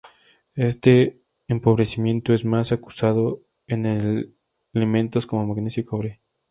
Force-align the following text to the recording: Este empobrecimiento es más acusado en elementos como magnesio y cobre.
Este 0.55 1.21
empobrecimiento 1.47 2.33
es 2.33 2.43
más 2.43 2.71
acusado 2.71 3.43
en 3.67 4.33
elementos 4.73 5.27
como 5.27 5.45
magnesio 5.45 5.83
y 5.83 5.85
cobre. 5.85 6.21